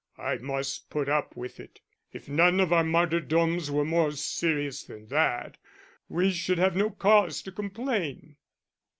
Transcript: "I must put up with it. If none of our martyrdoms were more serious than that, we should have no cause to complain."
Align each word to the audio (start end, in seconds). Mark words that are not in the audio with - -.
"I 0.17 0.37
must 0.37 0.89
put 0.89 1.07
up 1.07 1.35
with 1.37 1.59
it. 1.59 1.79
If 2.11 2.27
none 2.27 2.59
of 2.59 2.73
our 2.73 2.83
martyrdoms 2.83 3.69
were 3.69 3.85
more 3.85 4.13
serious 4.13 4.81
than 4.81 5.09
that, 5.09 5.57
we 6.09 6.31
should 6.31 6.57
have 6.57 6.75
no 6.75 6.89
cause 6.89 7.43
to 7.43 7.51
complain." 7.51 8.37